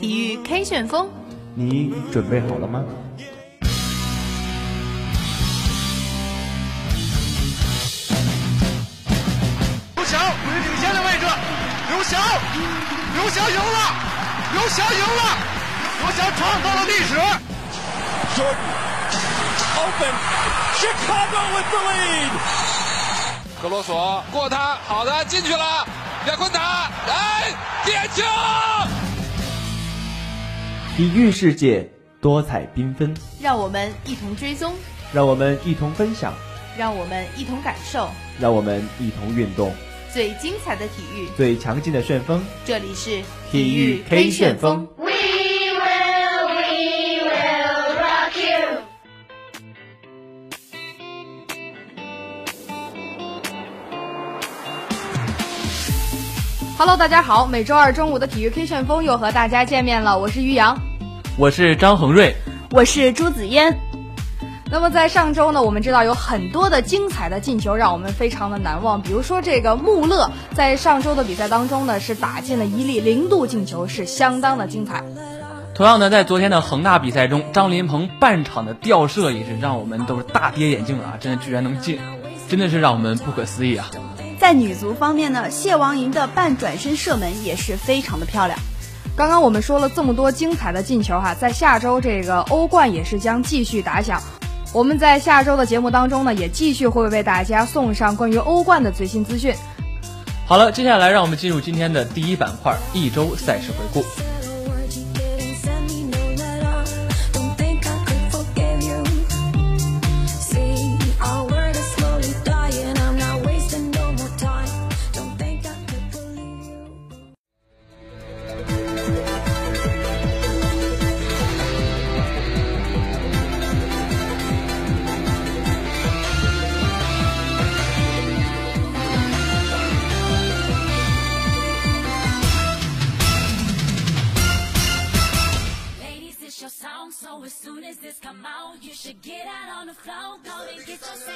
[0.00, 1.08] 体育 K 旋风，
[1.54, 2.82] 你准备好了吗？
[9.94, 11.26] 刘翔处于领先的位置，
[11.88, 12.20] 刘翔，
[13.14, 13.94] 刘翔赢了，
[14.52, 15.38] 刘翔赢了，
[16.00, 17.14] 刘翔创造了历史。
[18.34, 18.58] Jordan
[19.76, 20.14] open
[20.74, 22.32] Chicago with the lead。
[23.62, 25.86] 格罗索过他，好的进去了，
[26.26, 27.54] 亚昆达，来
[27.84, 28.22] 点球！
[30.96, 31.86] 体育世界
[32.18, 34.72] 多彩缤纷，让我们一同追踪，
[35.12, 36.32] 让我们一同分享，
[36.78, 38.08] 让我们一同感受，
[38.40, 39.70] 让我们一同运动。
[40.14, 44.88] 最精彩的体育，最强劲的旋风，这里是体育 K 旋风。
[56.76, 60.76] Hello，大家好，每周二中午的体育 K 旋风又和大家见面了，我是于洋，
[61.38, 62.34] 我是张恒瑞，
[62.72, 63.78] 我是朱子嫣。
[64.68, 75.04] 那么在上周呢，我们知道有很多的精彩的进球让我们非常的难忘，比如说这个穆勒在上周的比赛当中呢是打进了一粒零度进球，是相当的精彩。
[75.76, 81.14] 同样呢，在昨天的恒大比赛中，张琳芃半场的吊射也是让我们都是大跌眼镜啊！
[81.20, 82.00] 真的居然能进，
[82.48, 83.88] 真的是让我们不可思议啊！
[84.44, 88.58] 在女足方面呢，谢王莹的半转身射门也是非常的漂亮。
[89.16, 94.22] 刚刚我们说了这么多精彩的进球哈，在下周这个欧冠也是将继续打响。
[94.74, 99.54] 我们在下周的节目当中呢，也继续会为大家送上关于欧冠的最新资讯。
[100.44, 104.04] 好了，接下来让我们进入今天的第一板块——一周赛事回顾。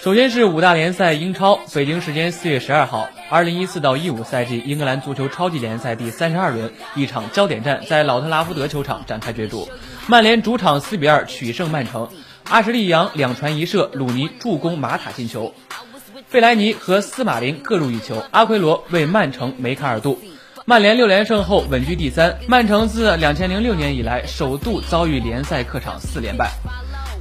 [0.09, 9.69] 首先是五大联赛英超，北京时间四月十二号，二零一四到一五赛季英格兰足球超级联赛第三十二轮，一场焦点战在老特拉福德球场展开角逐。
[10.07, 12.09] 曼联主场四比二取胜曼城，
[12.49, 15.53] 阿什利杨两传一射，鲁尼助攻马塔进球，
[16.27, 20.19] 费莱尼和斯马林各入一球，阿奎罗为曼城梅开二度。
[20.65, 26.51] 曼联六连胜后稳居第三，曼城自两千零六年以来首度遭遇联赛客场四连败。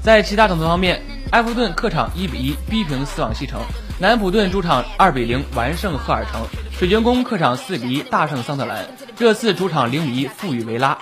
[0.01, 1.01] 在其他场次方面，
[1.31, 3.59] 埃弗顿客场一比一逼平斯旺西城，
[3.99, 10.97] 南普顿主场二比零完胜赫尔城，水晶宫客场四比一大胜桑德兰，热刺主场零比一负于维拉，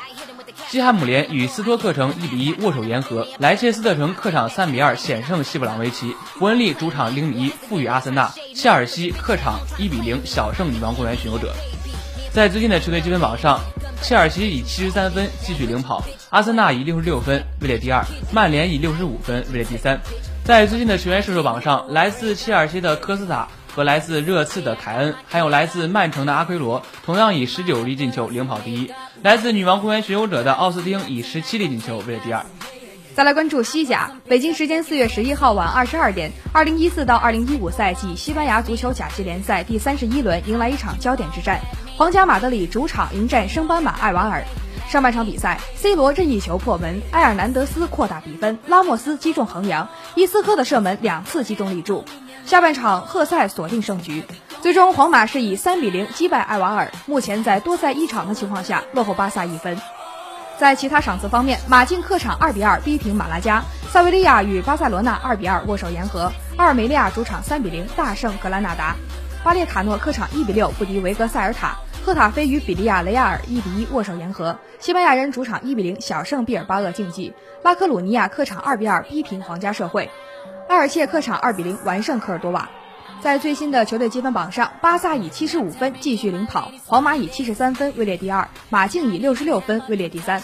[0.68, 11.54] 西汉姆联与斯托克城一比一握手言和，莱切斯特城客场三比二险胜西布朗维奇，伯恩利主场零比一负于阿森纳，切尔西客场一比零小胜女王公园巡游者。
[12.36, 13.62] 在最近的球队积分榜上，
[14.02, 18.04] 切尔西以七十三分继续领跑，阿森纳以六十六分位列第二，
[18.34, 19.98] 曼联以六十五分位列第三。
[20.44, 28.92] 在最近的球员射手榜上，来自切尔西的科斯塔和来自热刺的凯恩，还有来自曼城的阿奎罗，同样以十九粒进球领跑第一。
[29.24, 32.46] 来自女王公园巡游者的奥斯汀以十七粒进球位列第二。
[33.16, 41.62] 再来关注西甲，北京时间四月十一号晚二十二点，二零一四到二零一五赛季西班牙足球甲级联赛第三十一轮迎来一场焦点之战。
[41.98, 44.44] 皇家马德里主场迎战升班马艾瓦尔。
[44.90, 52.04] 上半场比赛，C 罗任意球破门，埃尔南德斯扩大比分，拉莫斯击中横梁，伊斯科的射门两次击中立柱。
[52.46, 54.26] 下半场，赫塞锁定胜局，
[54.62, 59.80] 最终皇马是以三比零击败艾瓦尔，目前在多赛一场的情况下落后巴萨一分。
[60.58, 68.98] 在其他场次方面，马竞客场二比二逼平马拉加，塞维利亚与巴塞罗那二比二握手言和，阿尔梅利亚主场三比零大胜格兰纳达，
[69.46, 71.78] 巴列卡诺客场一比六不敌维格塞尔塔。
[72.06, 80.08] 赫塔菲与比利亚雷亚尔一比一握手言和，西班牙人主场一比零小胜毕尔巴鄂竞技，拉科鲁尼亚客场二比二逼平皇家社会，
[80.70, 82.70] 埃尔切客场二比零完胜科尔多瓦。
[83.22, 90.44] 在最新的球队积分榜上，巴萨以七十五分继续领跑，皇马以七十三分位列第二，马竞以六十六分位列第三。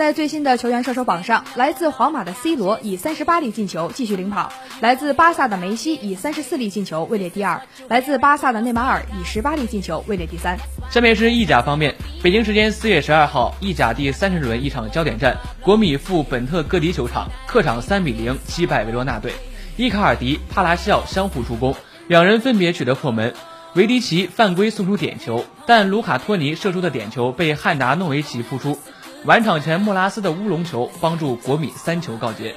[0.00, 4.50] 在最新的球员射手榜上，来自皇马的 C 罗以三十八粒进球继续领跑，
[4.80, 10.56] 来自巴萨的梅西以三十四粒进球位列第二，来自巴萨的内马尔以十八粒进球位列第三。
[10.90, 19.34] 下面是意甲方面，北京时间四月十二号，意甲第三十轮一场焦点战，国米赴本特戈迪球场，客场三比零击败维罗纳队，
[19.76, 21.76] 伊卡尔迪、帕拉西奥相互助攻，
[22.08, 23.34] 两人分别取得破门。
[23.74, 28.78] 维迪奇犯规送出点球，但卢卡托尼射出的点球被汉达诺维奇扑出。
[29.26, 32.56] 晚场前莫拉斯的乌龙球帮助国米三球告捷。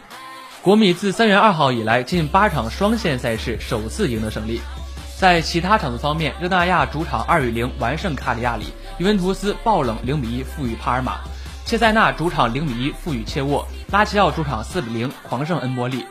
[0.62, 4.62] 国米自三月二号以来近八场双线赛事首次赢得胜利。
[5.20, 8.68] 在其他场次方面，热那亚主场二比零完胜卡里亚里，
[8.98, 11.20] 尤文图斯爆冷零比一负于帕尔马，
[11.66, 16.06] 切塞纳主场零比一负于切沃，拉齐奥主场四比零狂胜恩波利，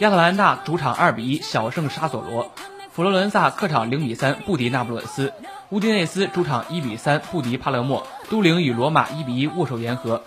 [0.00, 2.52] 亚特兰大主场二比一小胜沙索罗，
[2.92, 5.32] 佛罗伦萨客场零比三不敌那不勒斯，
[5.70, 10.22] 乌迪内斯主场一比三不敌帕勒莫，都灵与罗马一比一握手言和，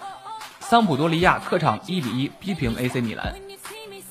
[0.60, 3.34] 桑普多利亚客场一比一逼平 AC 米兰。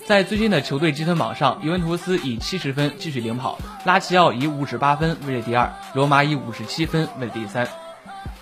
[0.07, 7.67] 在最近的球队积分榜上，尤文图斯以七十分继续领跑，拉齐奥以五十八分位列第二，罗马以五十七分位列第三。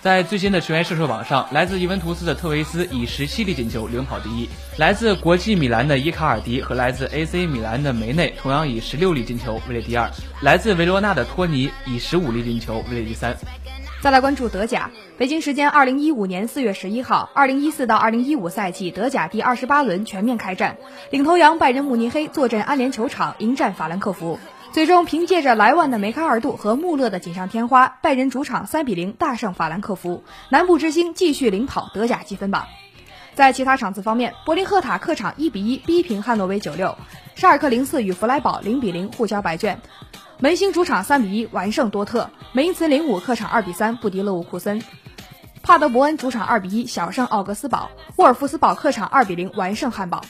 [0.05, 4.47] 在最新的球员射手榜上，来自尤文图斯的特维斯以十七粒进球领跑第一，
[4.77, 10.07] 来自国际米兰的伊卡尔迪和来自 AC 米兰的梅内同样以十六粒进球位列第二，
[10.43, 13.35] 来自维罗纳的托尼以十五粒进球位列第三。
[13.99, 20.77] 再来关注德甲，北京时间二零一五年四月十一号，二零一四到二零一五赛季德甲第二十八轮全面开战，
[21.09, 24.37] 领头羊拜仁慕尼黑坐镇安联球场迎战法兰克福，
[24.75, 32.65] 最终凭借着莱万的梅开二度和穆勒的锦上添花，拜仁主场三比零大胜法兰克福，南部之星继续领跑德甲积分榜。
[33.35, 36.97] 在其他场次方面，柏林赫塔客场一比一逼平汉诺威九六，
[37.35, 39.79] 沙尔克零四与弗莱堡零比零互交白卷。
[40.41, 44.83] 门兴主场三比一完胜多特，梅因茨零五客场二比三不敌勒沃库森，
[45.63, 50.21] 帕德伯恩主场二比一小胜奥格斯堡，沃尔夫斯堡客场二比零完胜汉堡。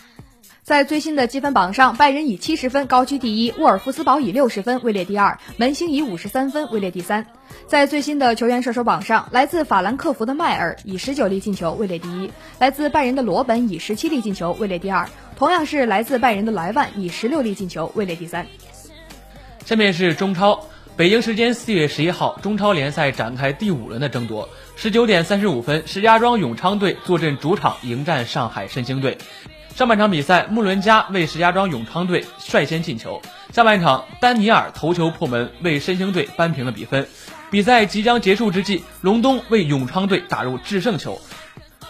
[0.66, 7.28] 在最新的积分榜上，拜仁以七十分高居第一，沃尔夫斯堡以六十分位列第二，门兴以五十三分位列第三。
[7.68, 15.08] 在最新的球员射手榜上，来自法兰克福的迈尔以十九粒进球位列第一，来自拜仁的罗本以十七粒进球位列第二，
[15.38, 18.48] 同样是来自拜仁的莱万以十六粒进球位列第三。
[19.66, 20.66] 下面是中超，
[20.98, 24.50] 北京时间四月十一号，中超联赛展开第五轮的争夺。
[24.76, 29.20] 十九点三十五分，石家庄永昌队坐镇主场迎战上海申鑫队。
[29.76, 33.22] 上半场比赛，穆伦加为石家庄永昌队率先进球。
[33.52, 37.06] 下半场，丹尼尔头球破门，为申鑫队扳平了比分。
[37.52, 41.20] 比赛即将结束之际，隆东为永昌队打入制胜球。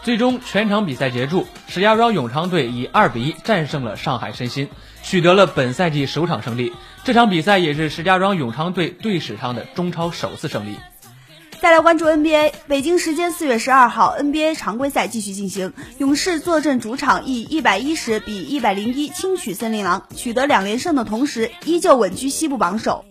[0.01, 4.67] 最终，全场比赛结束，石家庄永昌队以二比一战胜了上海申鑫，
[5.03, 6.73] 取得了本赛季首场胜利。
[7.03, 10.75] 这场比赛也是石家庄永昌队队史上的中超首次胜利。
[11.61, 23.05] 再来关注 NBA，北京时间四月十二号，NBA 常规赛继续进行，勇士坐镇主场，以一百一十比一百零一轻取森林狼，取得两连胜的同时，依旧稳居西部榜首。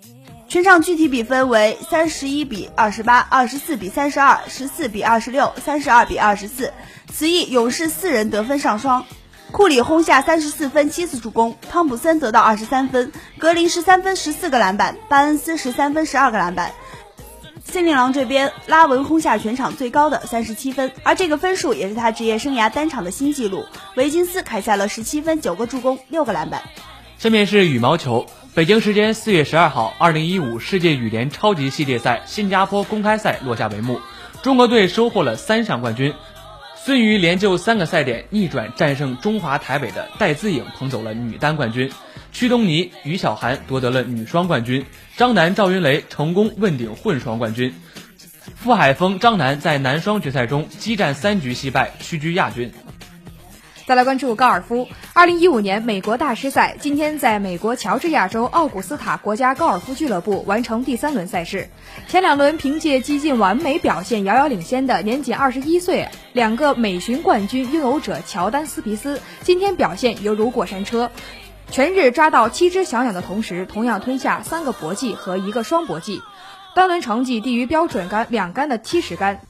[0.46, 6.72] 全场具体比分为三十一比二十八、二十四比三十二、十四比二十六、三十二比二十四。
[7.12, 9.04] 此役勇士四人得分上双。
[9.50, 16.72] 库里轰下三十四分七次助攻，汤普森得到二十三分，格林十三分十四个篮板，巴恩斯十三分十二个篮板。
[17.64, 23.64] 森林狼这边，拉文轰下全场最高的三十七分，而这个分数也是他职业生涯单场的新纪录。
[23.96, 26.62] 维金斯砍下了十七分九个助攻六个篮板。
[27.18, 33.98] 下面是羽毛球，北京时间四月十二号，二零一五世界羽联超级系列赛新加坡公开赛落下帷幕，
[34.42, 36.14] 中国队收获了三项冠军。
[36.76, 41.88] 孙瑜连救三个赛点逆转战胜中华台北的戴资颖，捧走了女单冠军；
[42.34, 44.82] 屈东尼、于小涵夺得了女双冠军；
[45.16, 47.72] 张楠、赵云雷成功问鼎混双冠军。
[48.56, 52.72] 傅海峰、张楠在男双决赛中激战三局惜败，屈居亚军。
[53.86, 61.68] 再来关注高尔夫，二零一五年美国大师赛今天在美国乔治亚州奥古斯塔国家高尔夫俱乐部完成第三轮赛事。
[62.08, 71.12] 前两轮凭借几近完美表现遥遥领先的年仅二十一岁、两个美巡冠军拥有者乔丹斯皮斯，今天表现犹如过山车，
[71.70, 76.22] 全日抓到七只小鸟的同时，同样吞下三个搏击和一个双搏击，
[76.74, 79.40] 单轮成绩低于标准杆两杆的七十杆。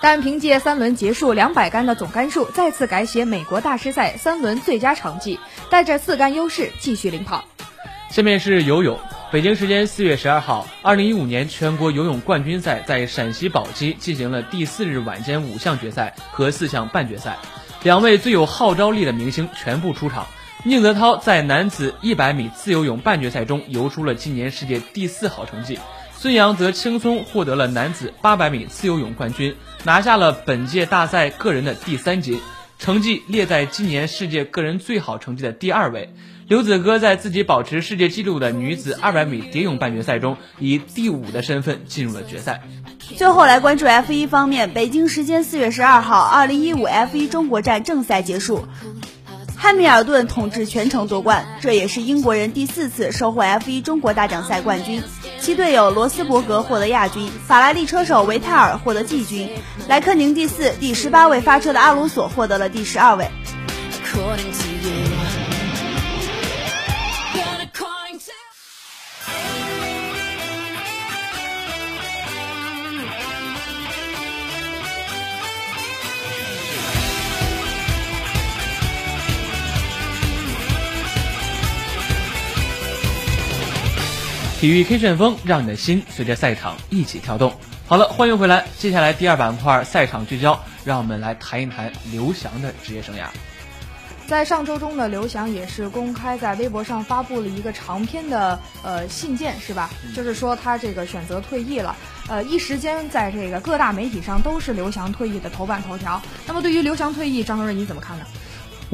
[0.00, 5.38] 但凭借三轮结束两百杆的总杆数，再次改写美国大师赛三轮最佳成绩，
[5.70, 7.44] 带着四杆优势继续领跑。
[8.10, 8.98] 下面是游泳，
[9.32, 17.38] 北京时间四月十二号，二零一五年全国游泳冠军赛在陕西宝鸡进行了第四日晚间五项决赛和四项半决赛，
[17.82, 20.26] 两位最有号召力的明星全部出场。
[20.62, 25.78] 宁泽涛在男子一百米自由泳半决赛中游出了今年世界第四好成绩。
[26.16, 32.40] 孙杨则轻松获得了男子800米自由泳冠军，拿下了本届大赛个人的第三金，
[32.78, 36.14] 成绩列在今年世界个人最好成绩的第二位。
[36.48, 42.62] 刘子歌在自己保持世界纪录的女子200米蝶泳半决赛中，以第五的身份进入了决赛。
[43.16, 48.66] 最后来关注 F1 方面，北京时间4月12号，2015 F1 中国站正赛结束，
[49.64, 55.02] 汉密尔顿统治全程夺冠，这也是英国人第四次收获 F1 中国大奖赛冠军。
[55.40, 59.48] 其队友罗斯伯格获得亚军，法拉利车手维泰尔获得季军，
[59.88, 63.30] 莱科宁第四，第十八位发车的阿隆索获得了第十二位。
[84.64, 87.52] 体育 K 旋风，让你的心随着赛场一起跳动。
[87.86, 88.64] 好了，欢迎回来。
[88.78, 93.26] 接下来第二板块赛场聚焦，让我们来谈一谈刘翔的职业生涯。
[94.26, 99.90] 在上周中呢刘翔也是公开在微博上发布了一个长篇的呃信件，是吧？
[100.16, 101.94] 就是说他这个选择退役了。
[102.28, 106.22] 呃，一时间在这个各大媒体上都是刘翔退役的头版头条。
[106.46, 108.24] 那么对于刘翔退役，张主任你怎么看呢？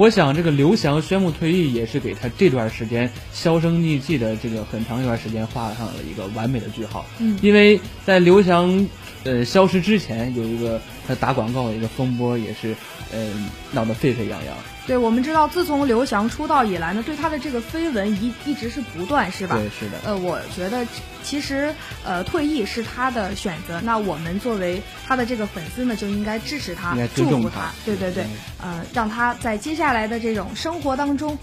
[0.01, 7.05] 我想，这个刘翔宣布退役，也是给他这段时间销声匿迹的这个很长一段时间画上了一个完美的句号。
[7.19, 8.89] 嗯，因为在刘翔
[9.25, 12.75] 呃消失之前，有一个他打广告的一个风波，也是
[13.13, 13.31] 呃
[13.73, 14.57] 闹得沸沸扬扬。
[14.91, 19.55] 对，我们知道，自从刘翔出道以来呢，对他的这个绯闻一一直是不断，是吧？
[19.55, 19.99] 对，是的。
[20.05, 20.85] 呃，我觉得
[21.23, 21.73] 其实
[22.05, 27.71] 呃退役是他的选择，那我们作为他的这个粉丝呢，就应该支持他，祝福他。
[27.85, 28.27] 对对对，
[28.61, 31.39] 呃，让他在接下来的这种生活当中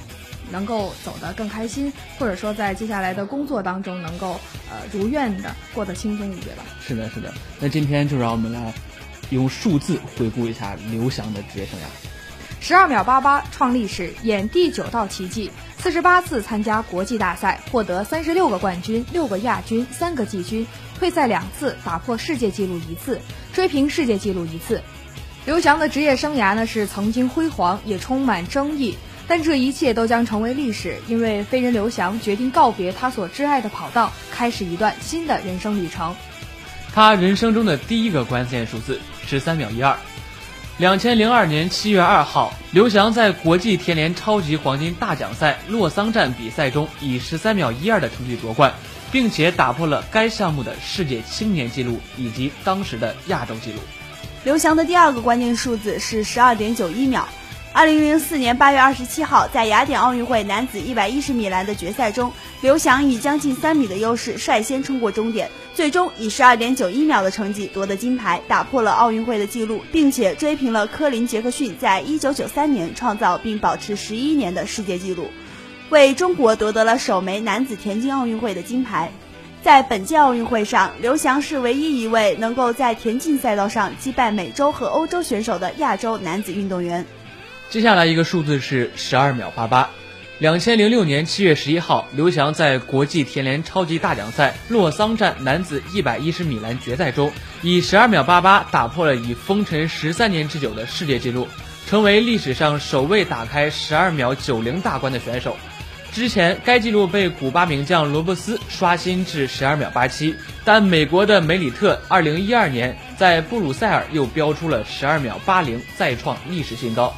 [0.51, 1.89] 能够走得更开心，
[2.19, 4.37] 或者说在接下来的工作当中能够
[4.69, 6.65] 呃如愿的过得轻松一点吧。
[6.85, 7.33] 是的，是的。
[7.61, 8.73] 那今天就让我们来
[9.29, 11.83] 用数字回顾一下刘翔的职业生涯。
[12.59, 15.51] 十二秒八八创历史，演第九道奇迹。
[15.77, 20.65] 四十八次参加国际大赛，获得三十六个冠军、六个亚军、三个季军，
[20.97, 23.21] 退赛两次，打破世界纪录一次，
[23.53, 24.81] 追平世界纪录一次。
[25.45, 28.97] 刘翔的职业生涯呢是曾经辉煌，也充满争议，
[29.27, 36.15] 但这一切都将成为历史，因为飞人刘翔决定告别他所挚爱的跑道，开始一段新的人生旅程。
[36.93, 39.95] 他人生中的第一个关键数字十三秒一二。
[40.77, 48.71] 两千零二年七月二号，刘翔在国际田联超级黄金大奖赛洛桑站比赛中以十三秒一二的成绩夺冠，
[49.11, 53.79] 并且打破了该项目的世界青年纪录以及当时的亚洲纪录。
[54.43, 57.27] 刘翔的第二个关键数字是十二点九一秒。
[57.73, 62.31] 二零零四年八月二十七号，在雅典奥运会男子一百一十米栏的决赛中，
[62.61, 75.29] 刘翔以将近三米的优势率先冲过终点，最终以十二点九一秒的成绩夺得金牌，打破了奥运会的纪录，并且追平了科林杰克逊在一九九三年创造并保持十一年的世界纪录，
[75.91, 79.11] 为中国夺得了首枚男子田径奥运会的金牌。
[79.61, 87.05] 在本届奥运会上，刘翔是唯一一位能够在田径赛道上击败美洲和欧洲选手的亚洲男子运动员。
[87.69, 89.91] 接下来一个数字是十二秒八八，
[90.39, 97.31] 两千零六年七月十一号，刘翔在国际田联超级大奖赛洛桑站男子一百一十米栏决赛中，
[97.63, 101.47] 以十二秒八八打破了已封尘十三年之久的世界纪录，
[101.87, 105.57] 成为历史上首位打开十二秒九零大关的选手。
[106.13, 117.11] 之前该纪录被古巴名将罗伯斯刷新至十二秒八七，但美国的梅里特二零一二年在布鲁塞尔又标出了十二秒八零，再创历史新高。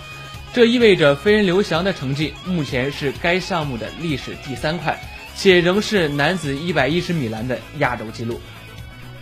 [0.52, 5.00] 这意味着飞人刘翔的成绩目前是该项目的历史第三快，
[5.36, 8.42] 且仍是男子一百一十米栏的亚洲纪录。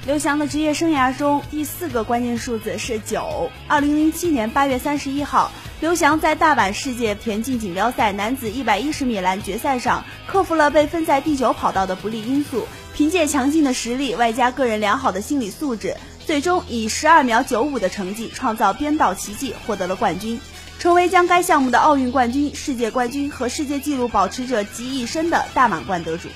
[0.05, 3.51] 刘翔的职业生涯中第四个关键数字是九。
[3.67, 12.65] 二零零七年八月三十一号，刘翔在大阪世界田径锦标赛男子一百一十米栏决赛上，克服了被分在第九跑道的不利因素，
[12.96, 20.39] 凭借强劲的实力外加个人良好的心理素质，最终以十二秒九五的成绩创造编导奇迹，获得了冠军。
[20.79, 26.29] 成为将该项目的奥运冠军、世界冠军和世界纪录保持者集一身的大满贯得主。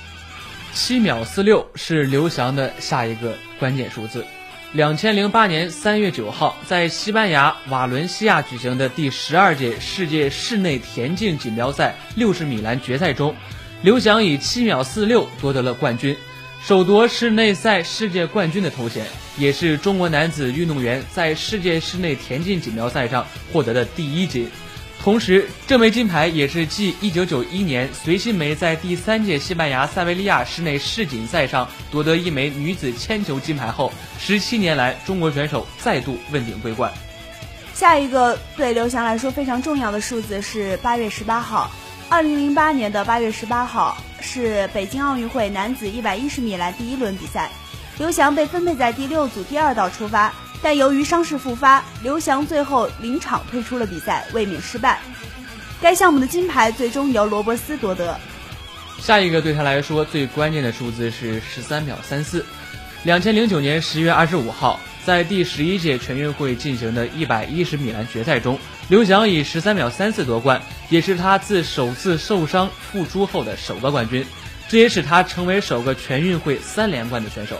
[0.73, 4.25] 七秒四六是刘翔的下一个关键数字。
[4.71, 13.35] 两千零八年三月九号，在西班牙瓦伦西亚举行的第十二届世界室内田径锦标赛六十米栏决赛中，
[13.83, 16.15] 刘翔以七秒四六夺得了冠军。
[16.63, 19.03] 首夺室内赛世界冠军的头衔，
[19.35, 24.47] 也是中国男子运动员在世界室内田径锦标赛上获得的第一金。
[25.01, 36.93] 同时，这枚金牌也是继1991年隋新梅在第三届西班牙塞维利亚室内世锦赛上夺得一枚女子铅球金牌后，十七年来中国选手再度问鼎桂冠。
[37.73, 41.71] 下一个对刘翔来说非常重要的数字是八月十八号。
[42.11, 47.49] 二零零八年的八月十八号是北京奥运会男子一百一十米栏第一轮比赛，
[47.97, 54.99] 刘翔被分配在第六组第二道出发，但由于伤势复发，刘翔最后临场退出了比赛，卫冕失败。
[55.81, 58.19] 该项目的金牌最终由罗伯斯夺得。
[58.99, 62.45] 下一个对他来说最关键的数字是十三秒三四。
[63.03, 74.25] 两千零九年十月二十五号，在第十一届全运会进行的一百一十米栏决赛中，刘翔以十三秒三四夺冠，也是他自首次受伤复出后的首个冠军，
[74.69, 77.57] 这也使他成为首个全运会三连冠的选手。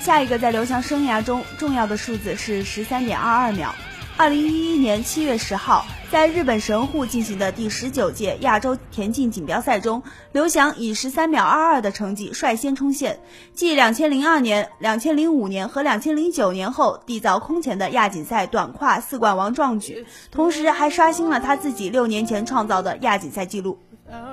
[0.00, 3.74] 下一个在刘翔生涯中重要的数字是十三点二二秒。
[4.20, 13.18] 二零一一年七月十号，在日本神户进行的第十九届亚洲田径锦标赛中，刘翔以十三秒二二的成绩率先冲线，
[13.54, 23.78] 继两千零二年、两千零五年和两千零九年后缔造空前的亚锦赛短跨四冠王壮举，同时还刷新了他自己六年前创造的亚锦赛纪录。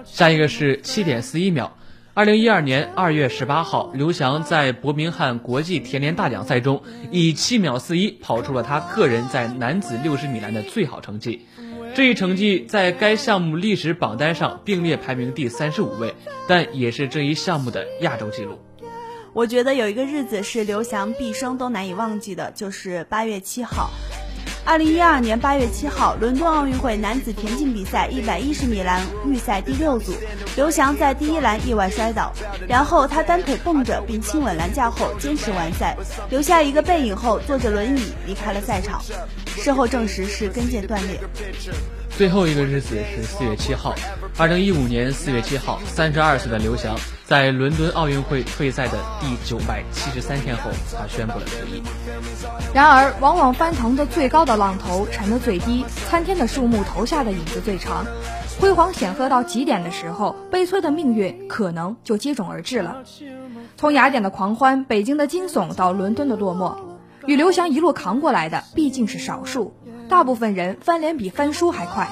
[0.04, 1.78] 下一个是七点四一秒。
[2.18, 6.82] 二零一二年二月十八号，刘翔在伯明翰国际田联大奖赛中
[7.12, 11.46] 以七秒四一跑出了他个人在男子六十米栏的最好成绩。
[11.94, 16.16] 这一成绩在该项目历史榜单上并列排名第三十五位，
[16.48, 18.58] 但也是这一项目的亚洲纪录。
[19.34, 23.92] 我觉得有一个日子是刘翔毕生都难以忘记的，就是八月七号。
[24.68, 30.12] 二零一二年八月七号，伦敦奥运会男子田径比赛一百一十米栏预赛第六组，
[30.58, 32.34] 刘翔在第一栏意外摔倒，
[32.68, 35.96] 然后他单腿蹦着并亲吻栏架后坚持完赛，
[36.30, 39.02] 留下一个背影后坐着轮椅离开了赛场，
[39.56, 41.18] 事后证实是跟腱断裂。
[42.18, 43.94] 最后一个日子是四月七号，
[44.40, 51.84] 二零一五年四月七号，三十二岁的刘翔在伦敦奥运会退赛的第九百七十三天后，他宣布了退役。
[52.74, 58.04] 然而，往往翻腾的最高的浪头沉得最低，参天的树木投下的影子最长。
[58.60, 63.04] 辉煌显赫到极点的时候，悲催的命运可能就接踵而至了。
[63.76, 66.76] 从雅典的狂欢、北京的惊悚到伦敦的落寞，
[67.28, 69.76] 与刘翔一路扛过来的毕竟是少数。
[70.10, 72.08] 大部分人翻脸比翻书还快，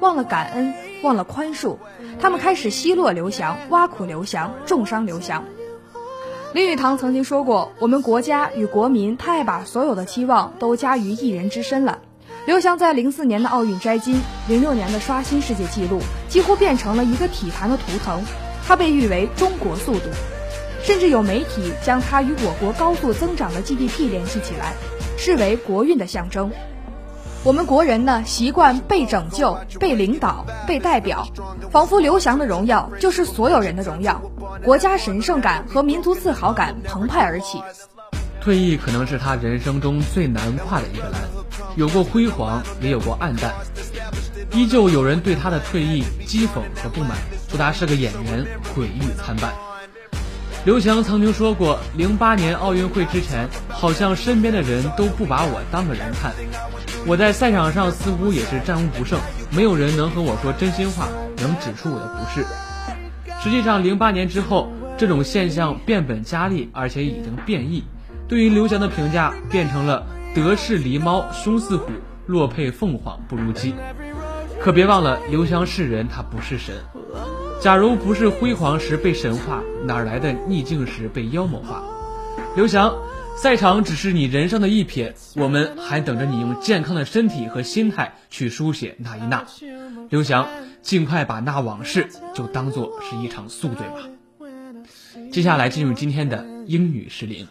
[0.00, 1.78] 忘了感恩，忘了宽恕，
[2.20, 5.44] 他们开始奚落刘翔，挖苦刘翔，重伤刘翔。
[6.52, 12.00] 林语堂曾经说过：“我们国家与国民太把所有的期望都加于一人之身了。”
[12.46, 18.22] 刘翔在零四年的奥运摘金，零六年的刷新世界纪录，几乎变成了一个体坛的图腾。
[18.66, 20.10] 他被誉为“中国速度”，
[20.84, 24.74] 甚至有媒体将他与我国高速增长的 GDP 联系起来，
[25.16, 26.50] 视为国运的象征。
[27.44, 31.26] 我们国人呢，习惯被拯救、被领导、被代表，
[31.70, 34.20] 仿佛刘翔的荣耀就是所有人的荣耀，
[34.64, 37.62] 国家神圣感和民族自豪感澎湃而起。
[38.40, 41.20] 退役可能是他人生中最难跨的一个栏，
[41.76, 43.52] 有过辉煌，也有过暗淡，
[44.52, 47.16] 依旧有人对他的退役讥讽和不满，
[47.48, 49.52] 说他是个演员，毁誉参半。
[50.64, 56.32] 刘翔曾经说过，零八年奥运会之前，好像身边的人都不把我当个人看。
[57.08, 59.18] 我在赛场上似乎也是战无不胜，
[59.50, 62.46] 没有人能和我说真心话，能指出我的不是。
[63.42, 67.82] 实际上，零八年之后，这种现象变本加厉，而且已经变异。
[68.28, 71.90] 对于刘翔的评价变成了德式狸猫，凶似虎，
[72.26, 73.74] 落配凤凰不如鸡。
[74.60, 76.74] 可别忘了，刘翔是人，他不是神。
[77.58, 81.82] 假如不是辉煌时被神化，哪来的逆境时被妖魔化？
[82.54, 82.92] 刘翔。
[83.40, 89.46] 赛场只是你人生的一瞥，我们还等着你用健康的身体和心态去书写那一捺。
[90.10, 90.48] 刘翔，
[90.82, 94.08] 尽快把那往事就当做是一场宿醉吧。
[95.30, 97.46] 接下来进入今天的英语时令。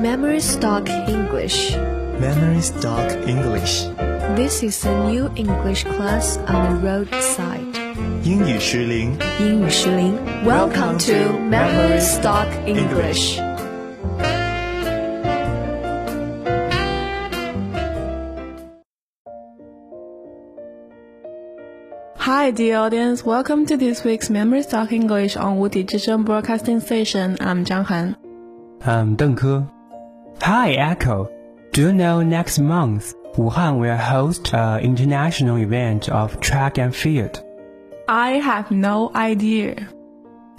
[0.00, 1.76] Memory Stock English.
[2.18, 3.84] Memory Stock English.
[4.34, 7.60] This is a new English class on the roadside.
[8.22, 9.16] 英语时令。
[9.38, 10.14] 英语时令。
[10.44, 13.38] Welcome to Memory Stock English.
[22.18, 23.24] Hi, dear audience.
[23.24, 27.36] Welcome to this week's Memory Stock English on Wuti Zhizhen Broadcasting Station.
[27.40, 28.16] I'm Zhang Han.
[28.84, 29.66] I'm Deng Ke.
[30.43, 31.31] Hi, Echo.
[31.71, 37.43] Do you know next month Wuhan will host an international event of track and field?
[38.07, 39.87] I have no idea.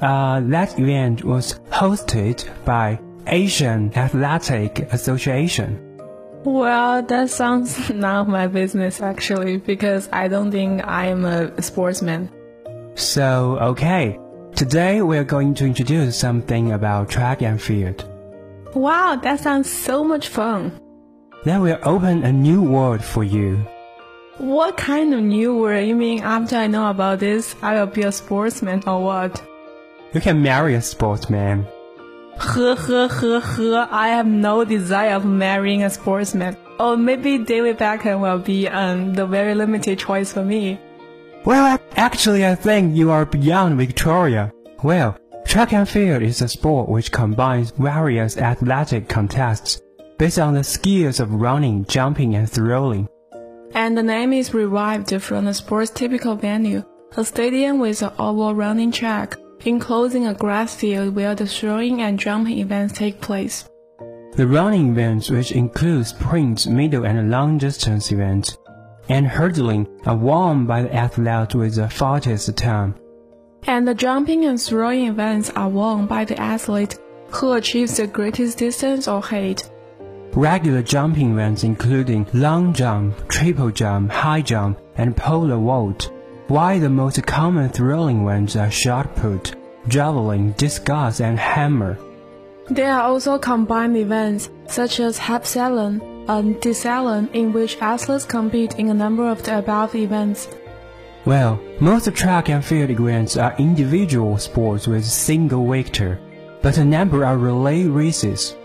[0.00, 5.98] Uh, that event was hosted by Asian Athletic Association.
[6.44, 11.60] Well, that sounds none of my business actually, because I don't think I am a
[11.60, 12.30] sportsman.
[12.94, 14.20] So, okay.
[14.54, 18.11] Today we're going to introduce something about track and field.
[18.74, 20.72] Wow, that sounds so much fun.
[21.44, 23.66] Then we'll open a new world for you.
[24.38, 25.86] What kind of new word?
[25.86, 29.42] You mean after I know about this, I will be a sportsman or what?
[30.14, 31.66] You can marry a sportsman.
[32.38, 33.88] Huh, huh, huh, huh.
[33.90, 36.56] I have no desire of marrying a sportsman.
[36.80, 40.80] Or maybe David Beckham will be um, the very limited choice for me.
[41.44, 44.52] Well, actually, I think you are beyond Victoria.
[44.82, 45.16] Well,
[45.52, 49.82] track and field is a sport which combines various athletic contests
[50.16, 53.06] based on the skills of running, jumping, and throwing.
[53.74, 56.82] And the name is revived from the sport's typical venue,
[57.18, 59.36] a stadium with an oval running track,
[59.66, 63.68] enclosing a grass field where the throwing and jumping events take place.
[64.36, 68.56] The running events, which include sprints, middle and long distance events,
[69.10, 72.94] and hurdling, are won by the athlete with the fastest time.
[73.64, 76.98] And the jumping and throwing events are won by the athlete
[77.30, 79.70] who achieves the greatest distance or height.
[80.34, 86.10] Regular jumping events including long jump, triple jump, high jump, and pole vault,
[86.48, 89.54] while the most common throwing ones are shot put,
[89.88, 91.98] javelin, discus, and hammer.
[92.68, 98.88] There are also combined events such as heptathlon and decathlon in which athletes compete in
[98.88, 100.48] a number of the above events.
[101.24, 106.18] Well, most track and field events are individual sports with single victor,
[106.62, 108.56] but a number are relay races.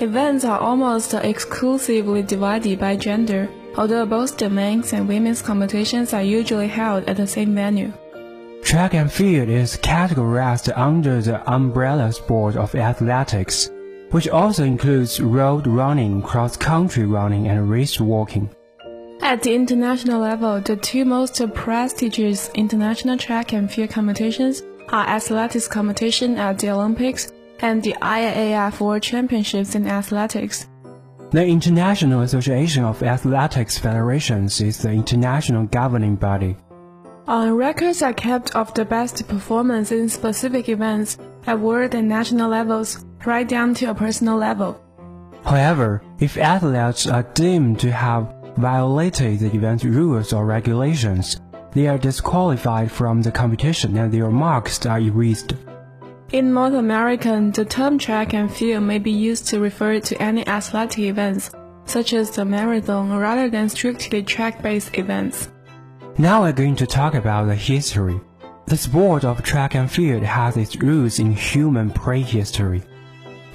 [0.00, 6.24] Events are almost exclusively divided by gender, although both the men's and women's competitions are
[6.24, 7.92] usually held at the same venue.
[8.64, 13.70] Track and field is categorized under the umbrella sport of athletics,
[14.10, 18.50] which also includes road running, cross-country running, and race walking.
[19.32, 25.66] At the international level, the two most prestigious international track and field competitions are athletics
[25.66, 30.68] competition at the Olympics and the IAAF World Championships in Athletics.
[31.30, 36.54] The International Association of Athletics Federations is the international governing body.
[37.26, 41.16] Uh, records are kept of the best performance in specific events
[41.46, 44.78] at world and national levels, right down to a personal level.
[45.42, 51.40] However, if athletes are deemed to have violated the event rules or regulations,
[51.72, 55.54] they are disqualified from the competition and their marks are erased.
[56.32, 60.46] In North America, the term track and field may be used to refer to any
[60.46, 61.50] athletic events,
[61.84, 65.50] such as the marathon, rather than strictly track-based events.
[66.18, 68.20] Now we're going to talk about the history.
[68.66, 72.82] The sport of track and field has its roots in human prehistory.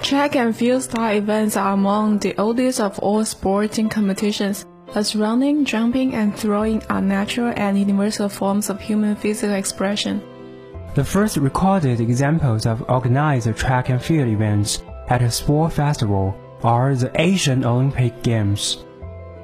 [0.02, 5.66] Track and field style events are among the oldest of all sporting competitions, as running,
[5.66, 10.22] jumping, and throwing are natural and universal forms of human physical expression.
[10.96, 16.96] The first recorded examples of organized track and field events at a sport festival are
[16.96, 18.84] the Asian Olympic Games.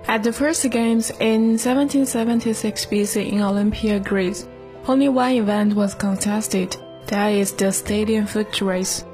[0.07, 4.47] At the first games in 1776 BC in Olympia, Greece,
[4.87, 6.75] only one event was contested,
[7.07, 9.05] that is the stadium foot race.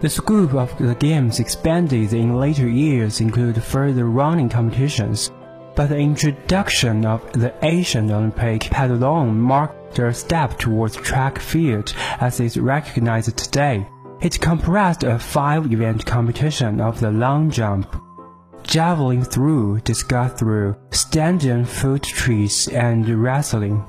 [0.00, 5.30] The scope of the games expanded in later years include further running competitions,
[5.76, 12.40] but the introduction of the Asian Olympic Pentathlon marked a step towards track field as
[12.40, 13.86] is recognized today.
[14.22, 17.94] It comprised a five-event competition of the long jump,
[18.62, 23.84] javelin throw, discus throw, standing foot trees, and wrestling.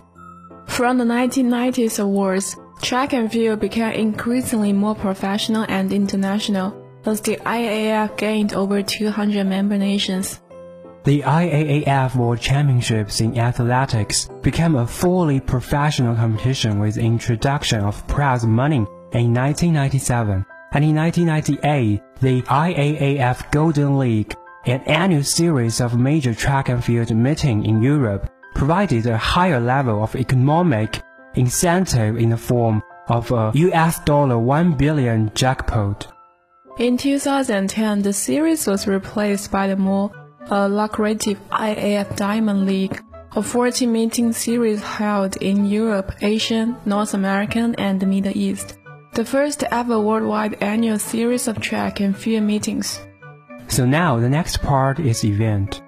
[0.65, 7.38] From the 1990s awards, track and field became increasingly more professional and international as the
[7.38, 10.41] IAAF gained over 200 member nations.
[11.08, 18.46] The IAAF World Championships in Athletics became a fully professional competition with introduction of prize
[18.46, 26.34] money in 1997, and in 1998, the IAAF Golden League, an annual series of major
[26.34, 31.02] track and field meetings in Europe, provided a higher level of economic
[31.36, 36.12] incentive in the form of a US dollar 1 billion jackpot.
[36.80, 40.12] In 2010, the series was replaced by the more
[40.51, 43.01] uh, lucrative IAF Diamond League,
[43.36, 48.77] a 40 meeting series held in Europe, Asia, North America, and the Middle East.
[49.13, 52.99] The first ever worldwide annual series of track and field meetings.
[53.67, 55.81] So now the next part is event.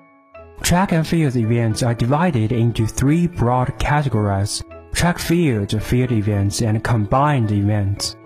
[0.62, 6.84] Track and field events are divided into three broad categories track field, field events, and
[6.84, 8.18] combined events.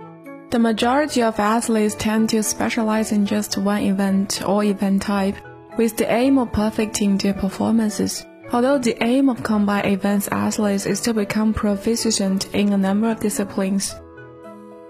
[0.49, 5.35] The majority of athletes tend to specialize in just one event or event type,
[5.77, 8.25] with the aim of perfecting their performances.
[8.51, 13.19] Although the aim of combined events athletes is to become proficient in a number of
[13.19, 13.95] disciplines.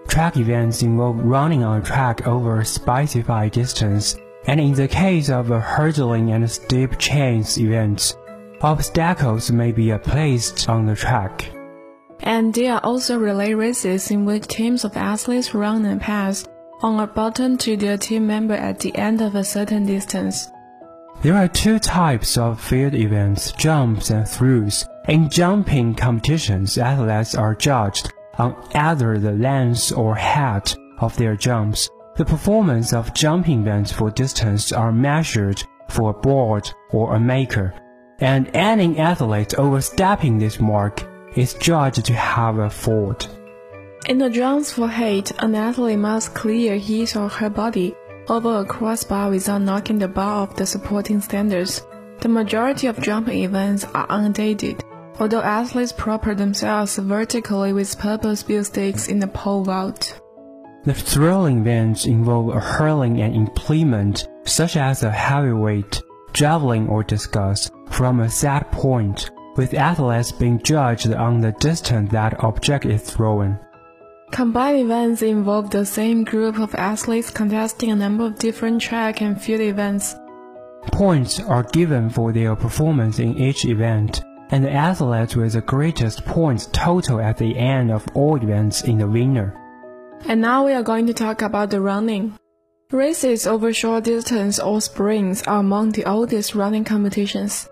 [0.07, 4.17] Track events involve running on a track over a specified distance,
[4.47, 8.17] and in the case of a hurdling and steep chase events,
[8.61, 11.49] obstacles may be placed on the track.
[12.19, 16.45] And there are also relay races in which teams of athletes run and pass
[16.81, 20.49] on a button to their team member at the end of a certain distance.
[21.23, 24.85] There are two types of field events, jumps and throws.
[25.07, 31.89] In jumping competitions, athletes are judged on either the length or height of their jumps.
[32.17, 37.73] The performance of jumping events for distance are measured for a board or a maker,
[38.19, 41.05] and any athlete overstepping this mark
[41.37, 43.29] is judged to have a fault.
[44.09, 47.95] In the jumps for height, an athlete must clear his or her body
[48.27, 51.85] over a crossbar without knocking the bar off the supporting standards.
[52.19, 54.83] The majority of jumping events are undated,
[55.19, 60.21] although athletes prop themselves vertically with purpose-built sticks in the pole vault.
[60.85, 66.01] The throwing events involve hurling an implement, such as a heavyweight,
[66.33, 72.43] javelin or discus, from a set point, with athletes being judged on the distance that
[72.43, 73.59] object is thrown.
[74.33, 79.39] Combined events involve the same group of athletes contesting a number of different track and
[79.39, 80.15] field events.
[80.87, 86.25] Points are given for their performance in each event, and the athlete with the greatest
[86.25, 89.53] points total at the end of all events is the winner.
[90.25, 92.33] And now we are going to talk about the running.
[92.89, 97.69] Races over short distance or sprints are among the oldest running competitions.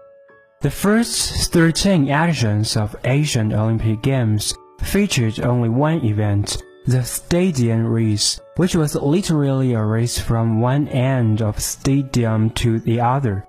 [0.62, 8.40] The first 13 editions of Asian Olympic Games featured only one event, the stadium race,
[8.58, 13.46] which was literally a race from one end of stadium to the other.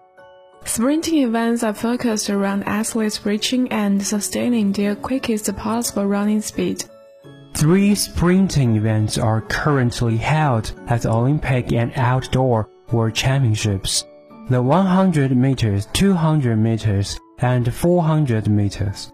[0.64, 6.84] Sprinting events are focused around athletes reaching and sustaining their quickest possible running speed.
[7.54, 14.04] Three sprinting events are currently held at the Olympic and Outdoor World Championships.
[14.48, 19.12] The 100 meters, 200 meters, and 400 meters.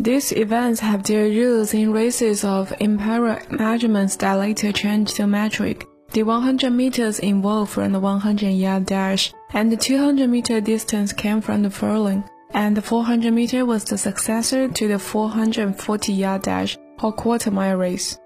[0.00, 5.86] These events have their roots in races of imperial measurements that later changed to metric.
[6.12, 11.42] The 100 meters involved from the 100 yard dash, and the 200 meter distance came
[11.42, 12.24] from the furlong,
[12.54, 17.76] and the 400 meter was the successor to the 440 yard dash or quarter mile
[17.76, 18.18] race.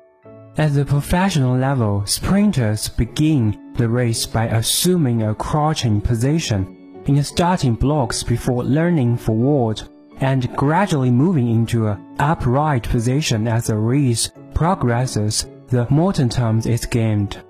[0.56, 7.24] At the professional level, sprinters begin the race by assuming a crouching position in the
[7.24, 9.82] starting blocks before learning forward
[10.20, 17.42] and gradually moving into an upright position as the race progresses, the momentum is gained.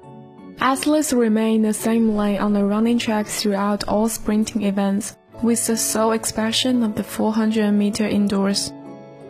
[0.59, 5.76] Athletes remain the same lane on the running track throughout all sprinting events, with the
[5.76, 8.72] sole exception of the 400 meter indoors.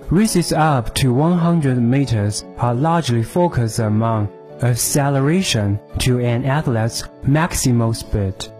[0.09, 4.29] Races up to 100 meters are largely focused among
[4.63, 8.53] acceleration to an athlete's maximal speed.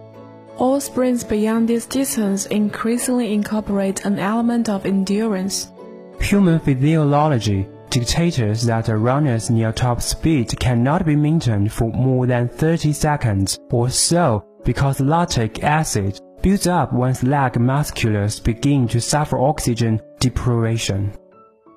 [0.57, 5.71] All sprints beyond this distance increasingly incorporate an element of endurance.
[6.19, 12.47] Human physiology dictates that a runner's near top speed cannot be maintained for more than
[12.47, 19.37] 30 seconds or so because lactic acid builds up once leg musculars begin to suffer
[19.37, 21.13] oxygen deprivation.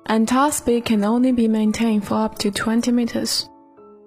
[0.07, 3.47] And top speed can only be maintained for up to 20 meters.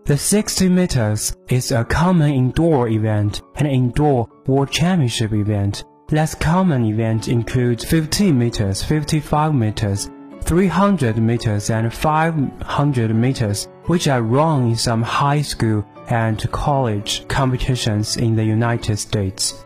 [0.06, 5.84] The 60 meters is a common indoor event, and indoor world championship event.
[6.10, 10.10] Less common events include 50 meters, 55 meters,
[10.42, 18.18] 300 meters, and 500 meters, which are run in some high school and college competitions
[18.18, 19.64] in the United States.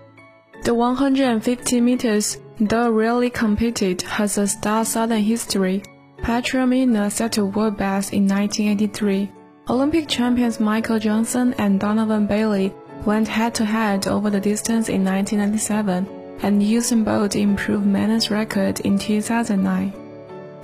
[0.62, 5.82] The 150 meters, though rarely competed, has a star-southern history.
[6.22, 9.32] Petra Mina set a world best in 1983.
[9.70, 12.72] Olympic champions Michael Johnson and Donovan Bailey
[13.04, 16.08] went head-to-head over the distance in 1997,
[16.42, 19.92] and Usain Bolt improved Mana's record in 2009.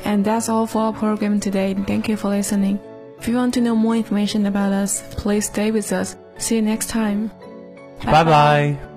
[0.05, 1.75] And that's all for our program today.
[1.75, 2.81] Thank you for listening.
[3.19, 6.17] If you want to know more information about us, please stay with us.
[6.39, 7.29] See you next time.
[8.05, 8.25] Bye bye.
[8.25, 8.94] bye.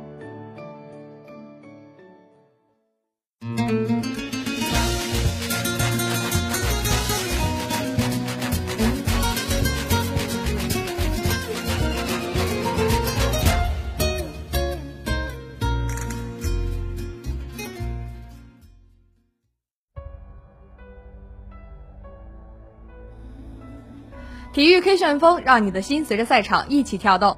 [24.87, 27.35] K 旋风，让你的心随着赛场一起跳动。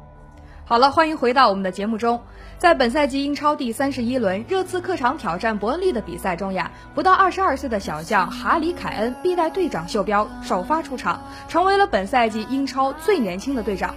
[0.66, 2.22] 好了，欢迎回到我们的节目中。
[2.60, 13.96] 在本赛季英超第三十一轮热刺客场挑战伯恩利的比赛中呀，不到二十二岁的小将哈里凯恩必带队长袖标首发出场，成为了本赛季英超最年轻的队长。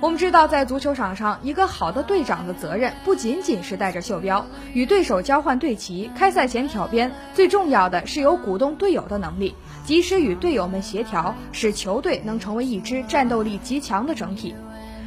[0.00, 9.54] 我们知道，在足球场上，一个好的队长的责任不仅仅是带着袖标与对手交换队旗、开赛前挑边，最重要的是有鼓动队友的能力。
[9.86, 14.52] 及时与队友们协调，使球队能成为一支战斗力极强的整体。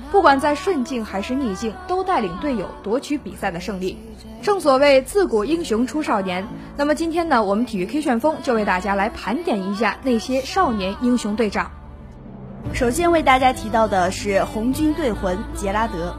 [0.10, 3.98] 不管在顺境还是逆境，都带领队友夺取比赛的胜利。
[4.42, 6.48] 正所谓自古英雄出少年。
[6.78, 11.70] 那么今天呢，我们体育 K 旋风就为大家来盘点一下那些少年英雄队长。
[12.74, 16.16] 首先为大家提到的是红军队魂杰拉德。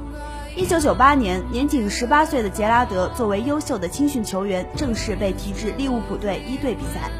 [0.54, 7.10] 一九九八年，年仅十八岁的杰拉德作为优秀的青训球员，正式被提至利物浦队一队比赛。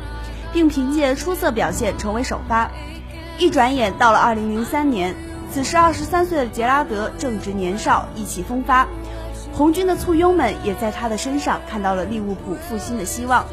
[0.52, 2.70] 并凭借出色表现成为首发。
[3.38, 5.14] 一转眼到了二零零三年，
[5.50, 8.86] 此时二十三岁的杰拉德正值年少，意气风发。
[9.52, 13.44] 红军的簇拥们也在他的身上看到了利物浦复兴的希望。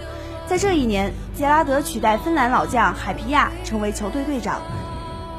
[0.46, 4.62] 在这一年，杰拉德取代芬兰老将海皮亚成为球队队长，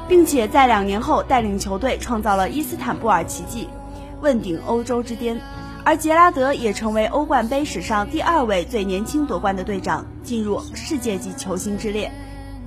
[0.07, 3.69] 并且在两年后带领球队创造了伊斯坦布尔奇迹，
[4.21, 5.39] 问鼎欧洲之巅。
[5.89, 12.11] 而杰拉德也成为欧冠杯史上第二位最年轻夺冠的队长，进入世界级球星之列。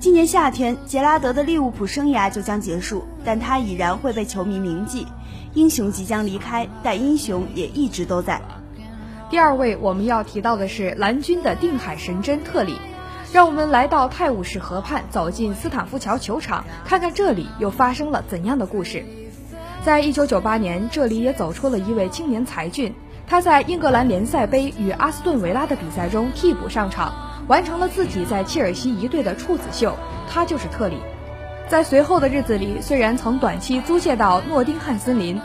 [0.01, 5.07] 今年夏天，杰拉德的利物浦生涯就将结束，但他已然会被球迷铭记。
[5.55, 8.43] 英雄即将离开，但英雄也一直都在。
[9.31, 12.75] 第二位我们要提到的是蓝军的定海神针特里。
[13.33, 19.05] 让我们来到泰晤士河畔，走进斯坦福桥球场，看看这里又发生了怎样的故事。
[19.85, 22.93] 在一九九八年，这里也走出了一位青年才俊。
[23.33, 27.15] 他在英格兰联赛杯与阿斯顿维拉的比赛中替补上场，
[27.49, 29.97] 完成了自己在切尔西一队的处子秀。
[30.29, 30.99] 他就是特里。
[31.67, 35.41] 在随后的日子里，虽然曾短期租借到诺丁汉森林，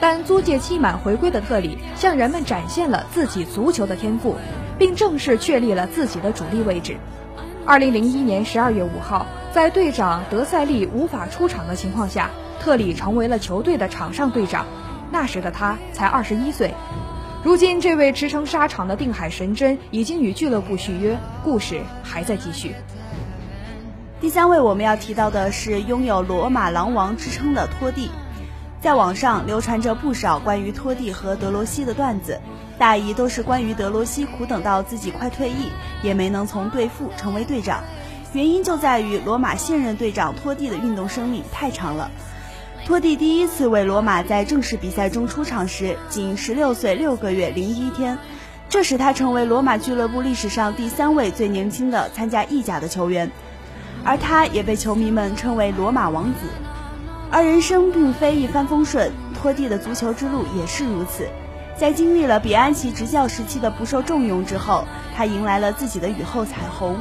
[0.00, 4.34] 但租借期满回归的特里向人们展现了自己足球的天赋，
[4.76, 6.96] 并正式确立了自己的主力位置。
[7.64, 14.66] 二零零一年十二月五号，在队长德塞利无法出场的情况下，特里成为了球队的场上队长。
[15.12, 16.74] 那时的他才二十一岁。
[17.44, 22.74] 如今，这位驰骋沙场的定海神针已经与俱乐部续约，故事还在继续。
[24.20, 28.10] 第三位我们要提到的是拥有“罗马狼王”之称的托蒂，
[28.80, 32.40] 在网上流传着不少关于托蒂和德罗西的段子，
[32.76, 35.70] 大意都是关于德罗西苦等到自己快退役，
[36.02, 37.84] 也没能从队副成为队长，
[38.32, 42.10] 原因就在于罗马现任队长托蒂的运动生命太长了。
[42.88, 48.16] 托蒂第一次为罗马在正式比赛中出场时，仅十六岁六个月零一天，
[48.70, 53.30] 这使他成为罗马俱乐部历史上第三位最年轻的参加意甲的球员，
[54.04, 56.48] 而他也被球迷们称为“罗马王子”。
[57.30, 61.28] 而人生并非一帆风顺，托蒂的足球之路也是如此。
[61.76, 66.96] 在经历了比安奇执教时期的不受重用之后，他迎来了自己的雨后彩虹。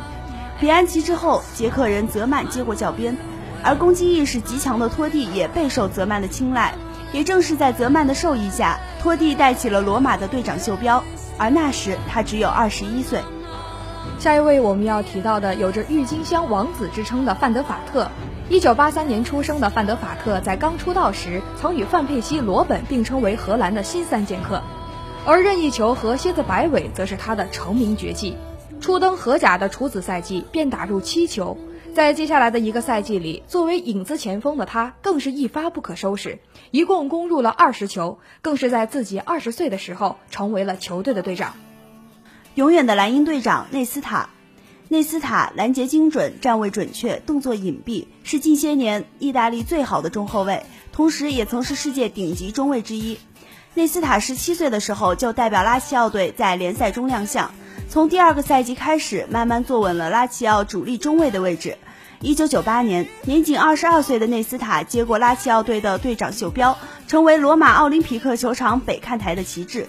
[0.60, 3.15] 比安奇之后，捷克人泽曼接过教鞭。
[3.63, 6.74] 而攻击意识极强的托蒂也备受泽曼的青睐，
[7.12, 11.04] 也正是在泽曼的授意下，托蒂带起了罗马的队长袖标。
[11.38, 13.22] 而那时他只有二十一岁。
[14.20, 18.10] 下一位我们要提到的，有着郁金香王子之称的范德法特。
[18.50, 24.63] 一九八三年出生的范德法特，在刚出道时曾与范佩西、罗本并称为荷兰的新三剑客，
[25.26, 28.38] 而任意球和蝎子摆尾则是他的成名绝技。
[28.80, 31.58] 初登荷甲的处子赛季便打入七球。
[31.97, 36.38] 在接下来的一个赛季里，作为影子前锋的他更是一发不可收拾，
[36.69, 41.55] 一共攻入了二十球，更是在自己二十岁的时候成为了球队的队长。
[42.53, 44.29] 永远的蓝鹰队长内斯塔，
[44.89, 53.17] 内斯塔拦截精准，站位准确，动作隐蔽，是近些年意大利最好的中后卫，同时也曾是世界顶级中卫之一。
[53.73, 57.51] 内斯塔十七岁的时候就代表拉齐奥队在联赛中亮相，
[57.89, 61.75] 从第二个赛季开始，慢慢坐稳了拉齐奥主力中卫的位置。
[62.19, 66.75] 一九九八年，年仅二十二岁的内斯塔接过拉齐奥队的队长袖标，
[67.08, 69.88] 成为罗马奥林匹克球场北看台的旗帜。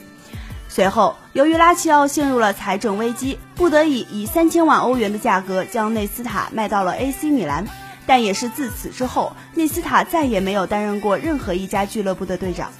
[0.69, 7.67] 随后，由于拉齐奥陷入了财政危机，不得已以三千万欧元的价格将内斯塔卖到了 AC 米兰。
[8.07, 12.71] 但也是自此之后，内斯塔再也没有担任过任何一家俱乐部的队长。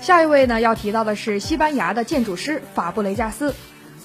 [0.00, 3.54] 下一位呢，要提到的是西班牙的建筑师法布雷加斯。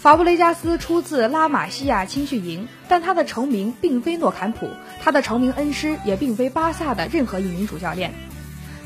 [0.01, 4.67] 法布雷加斯出自拉玛西亚青训营，但他的成名并非诺坎普，
[4.99, 8.11] 他的成名恩师也并非巴萨的任何一名主教练。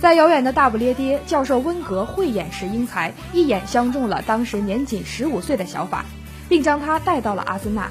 [0.02, 6.04] 在遥远的大不列颠，教授温格慧眼识英才，一眼相中了当时年仅十五岁的小法，
[6.50, 7.90] 并将他带到了阿森纳。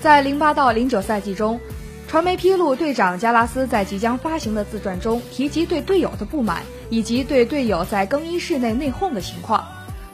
[0.00, 1.60] 在零八到零九赛季中，
[2.08, 9.64] 传媒披露，队长加拉斯在即将发行的自传中提及对队友的不满，以及对队友在更衣室内内讧的情况。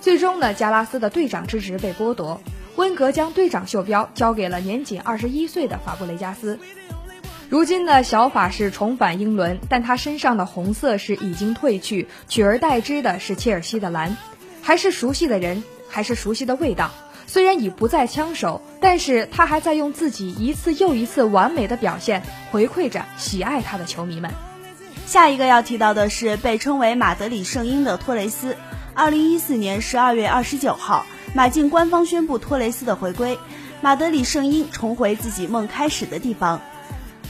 [0.07, 2.41] 最终呢，加拉斯的队长之职被剥夺，
[2.77, 6.61] 温格将队长袖标交给了年仅二十一岁的法布雷加斯。
[7.49, 14.17] 如今呢，小法是重返英伦，但他身上的红色是已经褪去，取而代之的是切尔西的蓝，
[14.63, 16.93] 还是熟悉的人，还是熟悉的味道。
[17.27, 24.31] 虽然已不再枪手，但是他还在用自己一次又一次完美的表现回馈着喜爱他的球迷们。
[25.05, 28.57] 下一个要提到的是被称为马德里圣婴的托雷斯。
[28.97, 33.39] 二零一四年十二月二十九号，马竞官方宣布托雷斯的回归，
[33.83, 36.63] 马德里圣婴重回自己梦开始的地方。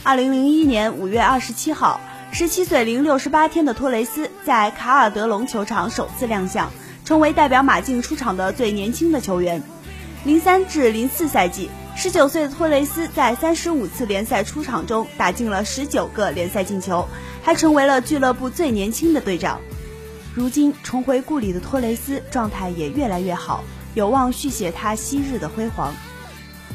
[0.04, 2.00] 二零零一年五月二十七号，
[2.30, 6.70] 十七岁零六十八天的托雷斯在卡尔德隆球场首次亮相，
[7.04, 9.60] 成为代表马竞出场的最年轻的球员。
[10.24, 17.08] 零三至零四赛季，十九岁的托雷斯在三十五次联赛出场中打进了十九个联赛进球，
[17.42, 19.60] 还成为了俱乐部最年轻的队长。
[20.36, 23.64] 如今重回故里的托雷斯状态也越来越好，
[23.94, 25.94] 有望续写他昔日的辉煌。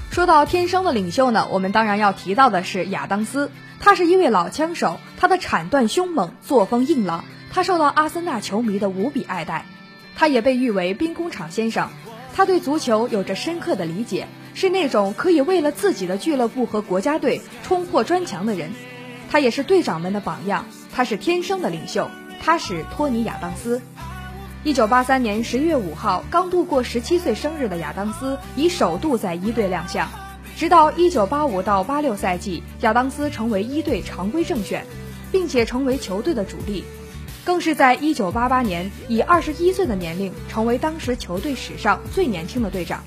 [0.10, 9.68] 说到天生的领袖呢，我们当然要提到的是亚当斯，他是一位老枪手，他的铲断凶猛，作风硬朗，他受到阿森纳球迷的无比爱戴，
[10.16, 11.90] 他也被誉为兵工厂先生。
[12.34, 18.72] 他对足球有着深刻的理解，是那种可以为了自己的俱乐部和国家队冲破砖墙的人。
[19.30, 22.10] 他也是队长们的榜样，他是天生的领袖。
[22.44, 23.82] 他是托尼·亚当斯。
[24.64, 30.10] 一九八三年十一月五号，刚度过十七岁生日的亚当斯已首度在一队亮相。
[30.58, 34.86] 直到一九八五到八六赛季，亚当斯成为一队常规正选，
[35.32, 36.84] 并且成为球队的主力。
[37.44, 43.04] 更是在1988年以21岁的年龄成为当时球队史上最年轻的队长，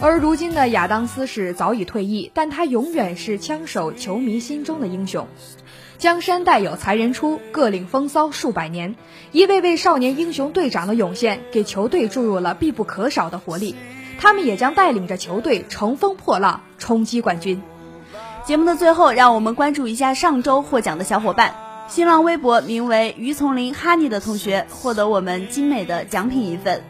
[0.00, 5.26] 而如今的亚当斯是早已退役，但他永远是枪手球迷心中的英雄。
[6.02, 8.96] 江山代有才人出，各领风骚数百年。
[9.30, 13.76] 一位位少年英雄队长的涌现，给球队注入了必不可少的活力。
[14.18, 17.62] 他们也将带领着球队乘风破浪，冲击冠军。
[18.44, 21.54] 节目的最后，让我们关注一下上周获奖的小伙伴。
[21.86, 26.82] 新浪微博名为于丛林哈尼的同学获得我们精美的奖品一份，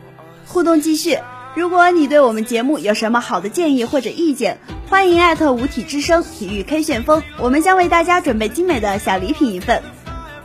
[0.46, 1.18] 互动继续。
[1.54, 9.82] 如果你对我们节目有什么好的建议或者意见，欢迎艾特五体之声体育 K 旋风，我们将为大家准备精美的小礼品一份。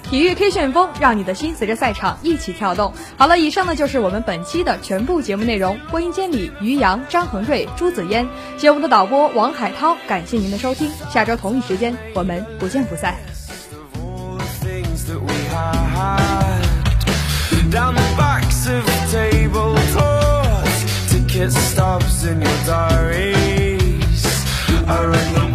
[0.03, 2.93] 体育 K 旋风，让你的心随着赛场一起跳动。
[3.15, 5.77] 好了，以上呢就是我们本期的全部节目内容。
[5.89, 8.27] 播音间里，于洋、张恒瑞、朱子嫣，
[8.57, 10.91] 节目的导播王海涛，感谢您的收听。
[11.09, 13.15] 下周同一时间，我们不见不散。
[17.69, 19.76] Down the backs of tables
[21.37, 24.25] ticket stubs in your diaries.
[24.87, 25.46] I read